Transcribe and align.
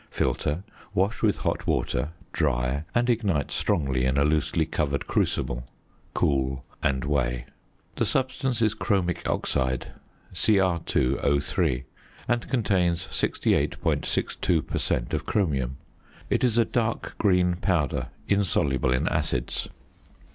Filter, 0.09 0.63
wash 0.95 1.21
with 1.21 1.37
hot 1.37 1.67
water, 1.67 2.09
dry, 2.33 2.85
and 2.95 3.07
ignite 3.07 3.51
strongly 3.51 4.03
in 4.03 4.17
a 4.17 4.23
loosely 4.25 4.65
covered 4.65 5.05
crucible. 5.05 5.67
Cool, 6.15 6.65
and 6.81 7.03
weigh. 7.05 7.45
The 7.97 8.05
substance 8.05 8.63
is 8.63 8.73
chromic 8.73 9.27
oxide, 9.29 9.91
Cr_O_, 10.33 11.83
and 12.27 12.49
contains 12.49 13.05
68.62 13.11 14.65
per 14.65 14.79
cent. 14.79 15.13
of 15.13 15.27
chromium. 15.27 15.77
It 16.31 16.43
is 16.43 16.57
a 16.57 16.65
dark 16.65 17.15
green 17.19 17.57
powder 17.57 18.07
insoluble 18.27 18.91
in 18.91 19.07
acids. 19.07 19.69